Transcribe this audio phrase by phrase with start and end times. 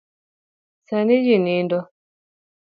[0.87, 1.79] Sani ji nindo.